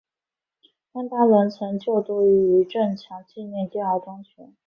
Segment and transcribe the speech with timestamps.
[0.91, 4.51] 张达伦曾就读余振强纪念第二中学。